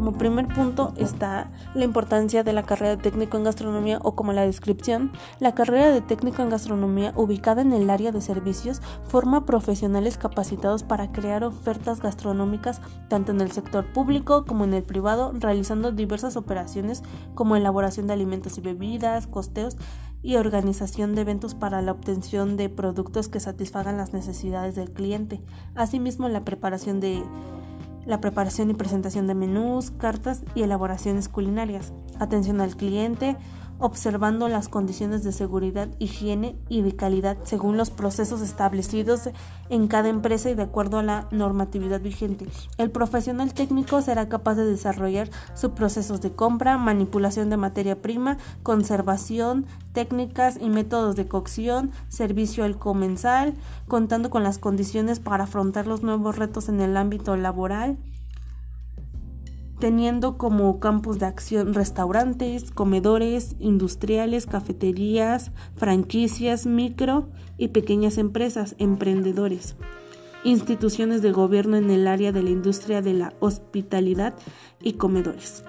Como 0.00 0.12
primer 0.12 0.48
punto 0.48 0.94
está 0.96 1.50
la 1.74 1.84
importancia 1.84 2.42
de 2.42 2.54
la 2.54 2.62
carrera 2.62 2.96
de 2.96 3.02
técnico 3.02 3.36
en 3.36 3.44
gastronomía 3.44 3.98
o 4.02 4.14
como 4.14 4.32
la 4.32 4.46
descripción, 4.46 5.12
la 5.40 5.54
carrera 5.54 5.90
de 5.90 6.00
técnico 6.00 6.40
en 6.40 6.48
gastronomía 6.48 7.12
ubicada 7.16 7.60
en 7.60 7.74
el 7.74 7.90
área 7.90 8.10
de 8.10 8.22
servicios 8.22 8.80
forma 9.08 9.44
profesionales 9.44 10.16
capacitados 10.16 10.84
para 10.84 11.12
crear 11.12 11.44
ofertas 11.44 12.00
gastronómicas 12.00 12.80
tanto 13.08 13.32
en 13.32 13.42
el 13.42 13.52
sector 13.52 13.92
público 13.92 14.46
como 14.46 14.64
en 14.64 14.72
el 14.72 14.84
privado, 14.84 15.32
realizando 15.34 15.92
diversas 15.92 16.34
operaciones 16.38 17.02
como 17.34 17.54
elaboración 17.54 18.06
de 18.06 18.14
alimentos 18.14 18.56
y 18.56 18.62
bebidas, 18.62 19.26
costeos 19.26 19.76
y 20.22 20.36
organización 20.36 21.14
de 21.14 21.20
eventos 21.20 21.54
para 21.54 21.82
la 21.82 21.92
obtención 21.92 22.56
de 22.56 22.70
productos 22.70 23.28
que 23.28 23.38
satisfagan 23.38 23.98
las 23.98 24.14
necesidades 24.14 24.74
del 24.76 24.92
cliente. 24.92 25.42
Asimismo, 25.74 26.26
la 26.30 26.42
preparación 26.46 27.00
de 27.00 27.22
la 28.10 28.20
preparación 28.20 28.70
y 28.70 28.74
presentación 28.74 29.26
de 29.28 29.34
menús, 29.34 29.92
cartas 29.92 30.42
y 30.56 30.62
elaboraciones 30.62 31.28
culinarias, 31.28 31.92
atención 32.18 32.60
al 32.60 32.76
cliente, 32.76 33.36
observando 33.80 34.48
las 34.48 34.68
condiciones 34.68 35.24
de 35.24 35.32
seguridad, 35.32 35.88
higiene 35.98 36.56
y 36.68 36.82
de 36.82 36.94
calidad 36.94 37.38
según 37.42 37.76
los 37.76 37.90
procesos 37.90 38.40
establecidos 38.42 39.30
en 39.68 39.88
cada 39.88 40.08
empresa 40.08 40.50
y 40.50 40.54
de 40.54 40.62
acuerdo 40.62 40.98
a 40.98 41.02
la 41.02 41.28
normatividad 41.30 42.00
vigente. 42.00 42.46
El 42.78 42.90
profesional 42.90 43.54
técnico 43.54 44.00
será 44.02 44.28
capaz 44.28 44.54
de 44.54 44.66
desarrollar 44.66 45.30
sus 45.54 45.72
procesos 45.72 46.20
de 46.20 46.32
compra, 46.32 46.78
manipulación 46.78 47.50
de 47.50 47.56
materia 47.56 48.00
prima, 48.00 48.38
conservación, 48.62 49.66
técnicas 49.92 50.58
y 50.60 50.68
métodos 50.68 51.16
de 51.16 51.26
cocción, 51.26 51.90
servicio 52.08 52.64
al 52.64 52.78
comensal, 52.78 53.54
contando 53.88 54.30
con 54.30 54.42
las 54.42 54.58
condiciones 54.58 55.20
para 55.20 55.44
afrontar 55.44 55.86
los 55.86 56.02
nuevos 56.02 56.36
retos 56.36 56.68
en 56.68 56.80
el 56.80 56.96
ámbito 56.96 57.36
laboral 57.36 57.98
teniendo 59.80 60.38
como 60.38 60.78
campos 60.78 61.18
de 61.18 61.26
acción 61.26 61.74
restaurantes, 61.74 62.70
comedores, 62.70 63.56
industriales, 63.58 64.46
cafeterías, 64.46 65.50
franquicias, 65.74 66.66
micro 66.66 67.28
y 67.58 67.68
pequeñas 67.68 68.18
empresas, 68.18 68.76
emprendedores, 68.78 69.74
instituciones 70.44 71.22
de 71.22 71.32
gobierno 71.32 71.76
en 71.76 71.90
el 71.90 72.06
área 72.06 72.30
de 72.30 72.42
la 72.42 72.50
industria 72.50 73.02
de 73.02 73.14
la 73.14 73.32
hospitalidad 73.40 74.34
y 74.80 74.92
comedores. 74.92 75.64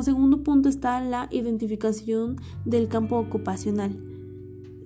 Como 0.00 0.06
segundo 0.16 0.42
punto 0.42 0.70
está 0.70 0.98
la 1.02 1.28
identificación 1.30 2.36
del 2.64 2.88
campo 2.88 3.18
ocupacional. 3.18 4.02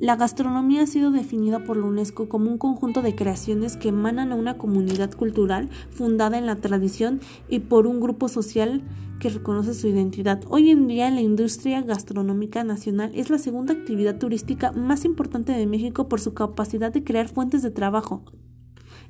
La 0.01 0.17
gastronomía 0.17 0.83
ha 0.83 0.87
sido 0.89 1.12
definida 1.12 1.62
por 1.62 1.77
la 1.77 1.87
UNESCO 1.87 2.29
como 2.29 2.51
un 2.51 2.59
conjunto 2.59 3.01
de 3.01 3.15
creaciones 3.15 3.77
que 3.77 3.91
emanan 3.91 4.33
a 4.33 4.34
una 4.34 4.59
comunidad 4.59 5.12
cultural 5.12 5.71
fundada 5.91 6.37
en 6.37 6.47
la 6.47 6.56
tradición 6.56 7.21
y 7.48 7.61
por 7.61 7.87
un 7.87 8.01
grupo 8.01 8.27
social 8.27 8.83
que 9.21 9.29
reconoce 9.29 9.75
su 9.75 9.87
identidad. 9.87 10.43
Hoy 10.48 10.71
en 10.71 10.89
día 10.89 11.09
la 11.11 11.21
industria 11.21 11.81
gastronómica 11.83 12.65
nacional 12.65 13.12
es 13.15 13.31
la 13.31 13.39
segunda 13.39 13.73
actividad 13.73 14.19
turística 14.19 14.73
más 14.73 15.05
importante 15.05 15.53
de 15.53 15.69
México 15.69 16.09
por 16.09 16.21
su 16.21 16.34
capacidad 16.34 16.93
de 16.93 17.05
crear 17.05 17.28
fuentes 17.28 17.62
de 17.62 17.71
trabajo. 17.71 18.25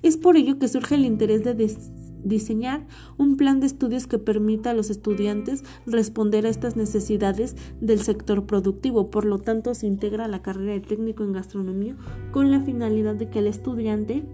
Es 0.05 0.19
por 0.19 0.36
ello 0.36 0.58
que 0.58 0.69
surge 0.69 0.97
el 0.97 1.06
interés 1.06 1.44
de 1.44 1.55
diseñar 2.22 2.86
un 3.16 3.38
plan 3.38 3.58
de 3.60 3.66
estudios 3.66 4.06
que 4.06 4.19
permita 4.19 4.69
a 4.69 4.74
los 4.74 4.91
estudiantes 4.91 5.64
responder 5.86 6.44
a 6.44 6.50
estas 6.50 6.77
necesidades 6.77 7.56
del 7.80 8.00
sector 8.00 8.44
productivo. 8.44 9.06
Por 9.11 9.24
lo 9.24 9.38
tanto, 9.38 9.72
se 9.72 9.86
integra 9.86 10.28
la 10.28 10.42
carrera 10.42 10.74
de 10.74 10.80
técnico 10.80 11.24
en 11.24 11.33
gastronomía 11.33 11.96
con 12.33 12.51
la 12.51 12.61
finalidad 12.61 13.14
de 13.14 13.30
que 13.30 13.39
el 13.39 13.46
estudiante 13.46 14.24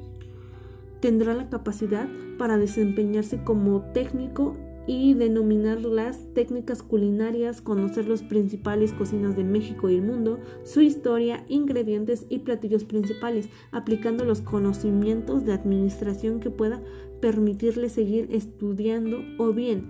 tendrá 0.98 1.34
la 1.34 1.48
capacidad 1.48 2.08
para 2.36 2.58
desempeñarse 2.58 3.44
como 3.44 3.82
técnico 3.92 4.56
y 4.92 5.14
denominar 5.14 5.82
las 5.82 6.34
técnicas 6.34 6.82
culinarias, 6.82 7.60
conocer 7.60 8.08
los 8.08 8.22
principales 8.22 8.92
cocinas 8.92 9.36
de 9.36 9.44
México 9.44 9.88
y 9.88 9.94
el 9.94 10.02
mundo, 10.02 10.40
su 10.64 10.80
historia, 10.80 11.44
ingredientes 11.46 12.26
y 12.28 12.40
platillos 12.40 12.82
principales, 12.82 13.50
aplicando 13.70 14.24
los 14.24 14.40
conocimientos 14.40 15.44
de 15.44 15.52
administración 15.52 16.40
que 16.40 16.50
pueda 16.50 16.82
permitirle 17.20 17.88
seguir 17.88 18.30
estudiando 18.32 19.20
o 19.38 19.52
bien 19.52 19.86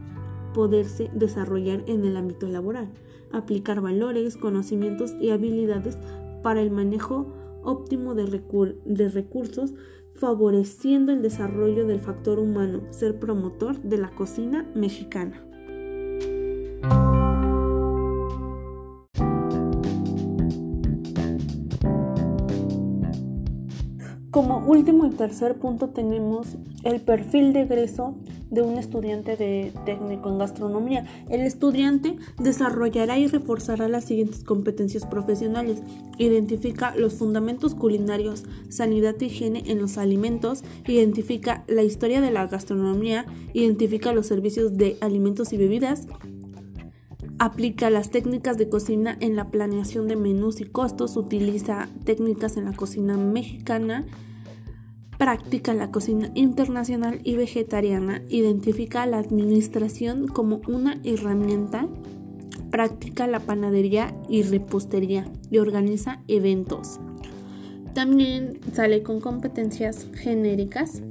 poderse 0.53 1.11
desarrollar 1.15 1.83
en 1.87 2.05
el 2.05 2.19
ámbito 2.19 2.47
laboral, 2.47 2.91
aplicar 3.33 3.81
valores, 3.81 4.37
conocimientos 4.37 5.15
y 5.19 5.31
habilidades 5.31 5.97
para 6.43 6.61
el 6.61 6.71
manejo 6.71 7.33
óptimo 7.63 8.15
de, 8.15 8.43
de 8.85 9.09
recursos 9.09 9.73
favoreciendo 10.15 11.13
el 11.13 11.23
desarrollo 11.23 11.87
del 11.87 12.01
factor 12.01 12.39
humano, 12.39 12.83
ser 12.91 13.19
promotor 13.19 13.77
de 13.83 13.99
la 13.99 14.11
cocina 14.11 14.67
mexicana. 14.75 15.45
Como 24.31 24.59
último 24.59 25.07
y 25.07 25.11
tercer 25.11 25.59
punto 25.59 25.89
tenemos 25.89 26.57
el 26.85 27.01
perfil 27.01 27.53
de 27.53 27.63
egreso 27.63 28.15
de 28.51 28.63
un 28.63 28.79
estudiante 28.79 29.37
de 29.37 29.73
técnico 29.87 30.29
en 30.29 30.39
gastronomía. 30.39 31.07
El 31.29 31.41
estudiante 31.41 32.17
desarrollará 32.39 33.19
y 33.19 33.27
reforzará 33.27 33.89
las 33.89 34.05
siguientes 34.05 34.45
competencias 34.45 35.07
profesionales. 35.07 35.83
Identifica 36.19 36.95
los 36.97 37.15
fundamentos 37.15 37.75
culinarios, 37.75 38.45
sanidad 38.69 39.15
e 39.21 39.27
higiene 39.27 39.63
en 39.67 39.79
los 39.79 39.99
alimentos, 39.99 40.65
identifica 40.87 41.65
la 41.69 41.83
historia 41.83 42.21
de 42.21 42.31
la 42.31 42.47
gastronomía, 42.47 43.27
identifica 43.55 44.13
los 44.13 44.27
servicios 44.27 44.77
de 44.77 44.97
alimentos 45.01 45.53
y 45.53 45.57
bebidas, 45.57 46.07
aplica 47.39 47.89
las 47.89 48.11
técnicas 48.11 48.59
de 48.59 48.69
cocina 48.69 49.17
en 49.21 49.35
la 49.35 49.51
planeación 49.51 50.09
de 50.09 50.17
menús 50.17 50.61
y 50.61 50.67
costos, 50.67 51.17
utiliza 51.17 51.89
técnicas 52.05 52.59
en 52.59 52.67
la 52.67 52.75
cocina 52.75 53.17
mexicana, 53.17 54.07
practica 55.21 55.75
la 55.75 55.91
cocina 55.91 56.31
internacional 56.35 57.21
y 57.25 57.37
vegetariana, 57.37 58.23
identifica 58.31 59.05
la 59.05 59.19
administración 59.19 60.27
como 60.29 60.63
una 60.67 60.99
herramienta, 61.05 61.87
practica 62.71 63.27
la 63.27 63.41
panadería 63.41 64.15
y 64.31 64.45
repostería 64.45 65.31
y 65.51 65.59
organiza 65.59 66.23
eventos. 66.27 67.01
También 67.93 68.61
sale 68.73 69.03
con 69.03 69.21
competencias 69.21 70.07
genéricas, 70.15 71.03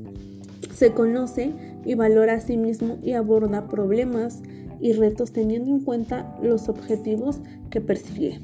se 0.74 0.92
conoce 0.92 1.52
y 1.86 1.94
valora 1.94 2.34
a 2.34 2.42
sí 2.42 2.58
mismo 2.58 2.98
y 3.04 3.12
aborda 3.12 3.68
problemas 3.68 4.42
y 4.82 4.94
retos 4.94 5.34
teniendo 5.34 5.70
en 5.70 5.82
cuenta 5.82 6.36
los 6.42 6.68
objetivos 6.68 7.42
que 7.70 7.80
persigue. 7.80 8.40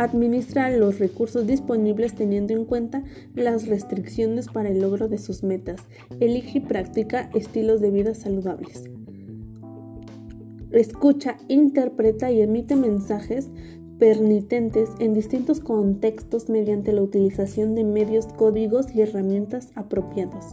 Administra 0.00 0.70
los 0.70 0.98
recursos 0.98 1.46
disponibles 1.46 2.14
teniendo 2.14 2.54
en 2.54 2.64
cuenta 2.64 3.04
las 3.34 3.66
restricciones 3.66 4.46
para 4.46 4.70
el 4.70 4.80
logro 4.80 5.08
de 5.08 5.18
sus 5.18 5.42
metas. 5.42 5.82
Elige 6.20 6.56
y 6.56 6.60
practica 6.62 7.28
estilos 7.34 7.82
de 7.82 7.90
vida 7.90 8.14
saludables. 8.14 8.84
Escucha, 10.70 11.36
interpreta 11.48 12.30
y 12.30 12.40
emite 12.40 12.76
mensajes 12.76 13.50
permitentes 13.98 14.88
en 15.00 15.12
distintos 15.12 15.60
contextos 15.60 16.48
mediante 16.48 16.94
la 16.94 17.02
utilización 17.02 17.74
de 17.74 17.84
medios, 17.84 18.24
códigos 18.24 18.94
y 18.94 19.02
herramientas 19.02 19.68
apropiados. 19.74 20.46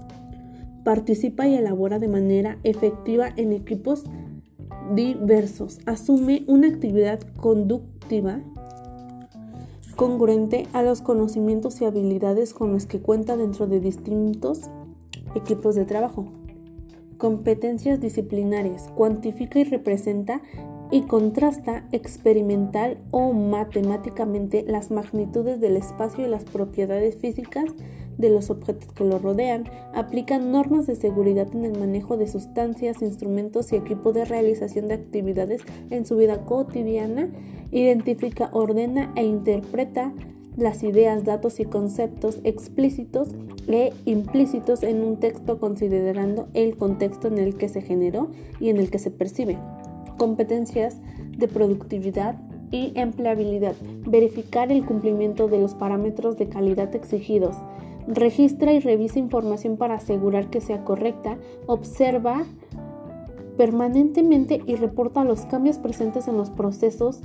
Participa 0.84 1.48
y 1.48 1.56
elabora 1.56 2.00
de 2.00 2.10
manera 2.10 2.58
efectiva 2.64 3.30
en 3.38 3.54
equipos 3.54 4.04
diversos. 4.94 5.80
Asume 5.86 6.44
una 6.48 6.68
actividad 6.68 7.22
conductiva 7.38 8.42
congruente 9.98 10.68
a 10.74 10.84
los 10.84 11.02
conocimientos 11.02 11.82
y 11.82 11.86
habilidades 11.86 12.54
con 12.54 12.72
los 12.72 12.86
que 12.86 13.02
cuenta 13.02 13.36
dentro 13.36 13.66
de 13.66 13.80
distintos 13.80 14.62
equipos 15.36 15.74
de 15.74 15.86
trabajo. 15.86 16.28
Competencias 17.18 18.00
disciplinarias. 18.00 18.90
Cuantifica 18.96 19.60
y 19.60 19.64
representa 19.64 20.42
y 20.92 21.02
contrasta 21.02 21.88
experimental 21.92 23.00
o 23.10 23.34
matemáticamente 23.34 24.64
las 24.68 24.92
magnitudes 24.92 25.60
del 25.60 25.76
espacio 25.76 26.26
y 26.26 26.30
las 26.30 26.46
propiedades 26.46 27.18
físicas 27.18 27.66
de 28.18 28.30
los 28.30 28.50
objetos 28.50 28.92
que 28.94 29.04
lo 29.04 29.20
rodean, 29.20 29.66
aplica 29.94 30.40
normas 30.40 30.88
de 30.88 30.96
seguridad 30.96 31.48
en 31.54 31.66
el 31.66 31.78
manejo 31.78 32.18
de 32.18 32.28
sustancias, 32.28 33.02
instrumentos 33.02 33.72
y 33.72 33.76
equipo 33.76 34.12
de 34.12 34.26
realización 34.26 34.88
de 34.88 34.96
actividades 34.96 35.62
en 35.90 36.06
su 36.06 36.18
vida 36.18 36.46
cotidiana, 36.46 37.30
identifica, 37.72 38.50
ordena 38.54 39.12
e 39.16 39.26
interpreta 39.26 40.14
las 40.58 40.82
ideas, 40.84 41.24
datos 41.24 41.60
y 41.60 41.66
conceptos 41.66 42.40
explícitos 42.44 43.30
e 43.68 43.94
implícitos 44.06 44.82
en 44.82 45.04
un 45.04 45.18
texto 45.18 45.60
considerando 45.60 46.48
el 46.54 46.76
contexto 46.76 47.28
en 47.28 47.38
el 47.38 47.56
que 47.56 47.70
se 47.70 47.82
generó 47.82 48.30
y 48.60 48.70
en 48.70 48.78
el 48.78 48.90
que 48.90 49.00
se 49.00 49.12
percibe. 49.12 49.58
competencias 50.18 50.98
de 51.38 51.48
productividad 51.48 52.42
y 52.72 52.92
empleabilidad, 52.96 53.76
verificar 54.06 54.72
el 54.72 54.84
cumplimiento 54.84 55.48
de 55.48 55.60
los 55.60 55.76
parámetros 55.76 56.38
de 56.38 56.50
calidad 56.50 56.96
exigidos, 56.96 57.56
registra 58.08 58.74
y 58.74 58.80
revisa 58.80 59.20
información 59.20 59.78
para 59.78 59.96
asegurar 59.96 60.50
que 60.50 60.62
sea 60.62 60.84
correcta, 60.84 61.38
observa 61.68 62.46
permanentemente 63.58 64.62
y 64.66 64.76
reporta 64.76 65.24
los 65.24 65.42
cambios 65.42 65.78
presentes 65.78 66.28
en 66.28 66.38
los 66.38 66.50
procesos, 66.50 67.22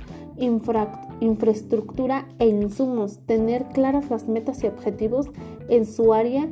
infraestructura 1.19 2.27
e 2.39 2.47
insumos, 2.47 3.19
tener 3.25 3.65
claras 3.65 4.09
las 4.09 4.27
metas 4.27 4.63
y 4.63 4.67
objetivos 4.67 5.29
en 5.69 5.85
su 5.85 6.13
área 6.13 6.49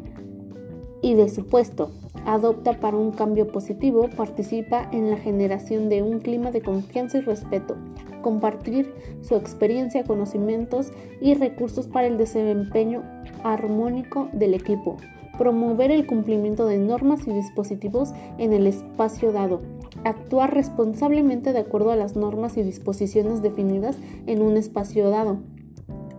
y 1.02 1.16
de 1.16 1.30
su 1.30 1.48
puesto, 1.48 1.90
adopta 2.26 2.80
para 2.80 2.98
un 2.98 3.12
cambio 3.12 3.48
positivo, 3.52 4.08
participa 4.16 4.88
en 4.92 5.10
la 5.10 5.18
generación 5.18 5.90
de 5.90 6.04
un 6.04 6.20
clima 6.20 6.52
de 6.52 6.62
confianza 6.62 7.18
y 7.18 7.22
respeto, 7.22 7.76
compartir 8.22 8.94
su 9.22 9.36
experiencia, 9.36 10.04
conocimientos 10.04 10.92
y 11.20 11.34
recursos 11.34 11.88
para 11.88 12.08
el 12.08 12.18
desempeño 12.18 13.02
armónico 13.44 14.30
del 14.32 14.54
equipo, 14.54 14.98
promover 15.42 15.90
el 15.90 16.06
cumplimiento 16.06 16.68
de 16.68 16.78
normas 16.78 17.26
y 17.26 17.32
dispositivos 17.32 18.14
en 18.38 18.54
el 18.54 18.68
espacio 18.68 19.32
dado, 19.32 19.64
actuar 20.04 20.54
responsablemente 20.54 21.52
de 21.52 21.58
acuerdo 21.58 21.90
a 21.90 21.96
las 21.96 22.16
normas 22.16 22.58
y 22.58 22.62
disposiciones 22.62 23.42
definidas 23.42 23.98
en 24.28 24.44
un 24.44 24.56
espacio 24.56 25.10
dado, 25.10 25.40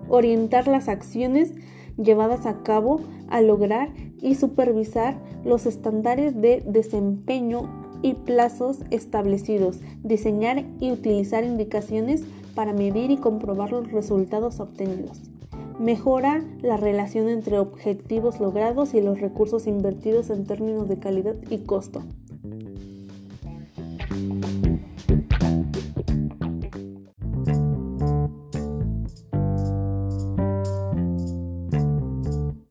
orientar 0.09 0.67
las 0.67 0.89
acciones 0.89 1.53
llevadas 1.97 2.47
a 2.47 2.65
cabo 2.65 3.01
a 3.29 3.41
lograr 3.43 3.91
y 4.21 4.35
supervisar 4.35 5.21
los 5.45 5.67
estándares 5.67 6.41
de 6.41 6.65
desempeño 6.67 7.71
y 8.03 8.15
plazos 8.15 8.79
establecidos, 8.91 9.79
diseñar 10.03 10.65
y 10.81 10.91
utilizar 10.91 11.45
indicaciones 11.45 12.25
para 12.57 12.73
medir 12.73 13.13
y 13.13 13.19
comprobar 13.19 13.71
los 13.71 13.93
resultados 13.93 14.59
obtenidos. 14.59 15.31
Mejora 15.79 16.45
la 16.63 16.77
relación 16.77 17.29
entre 17.29 17.59
objetivos 17.59 18.41
logrados 18.41 18.95
y 18.95 19.01
los 19.01 19.21
recursos 19.21 19.67
invertidos 19.67 20.31
en 20.31 20.47
términos 20.47 20.89
de 20.89 20.99
calidad 20.99 21.35
y 21.51 21.59
costo. 21.59 22.03